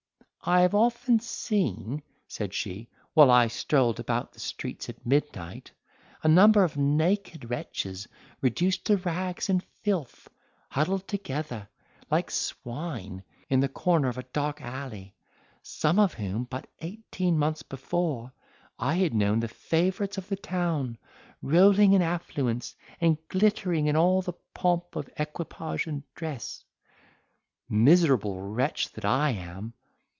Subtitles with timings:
[0.43, 5.69] "I have often seen," said she, "while I strolled about the streets at midnight,
[6.23, 8.07] a number of naked wretches
[8.41, 10.27] reduced to rags and filth,
[10.67, 11.69] huddled together
[12.09, 15.13] like swine, in the corner of a dark alley,
[15.61, 18.33] some of whom, but eighteen months before,
[18.79, 20.97] I had known the favourites of the town,
[21.43, 26.63] rolling in affluence, and glittering in all the pomp of equipage and dress.
[27.69, 29.73] Miserable wretch that I am!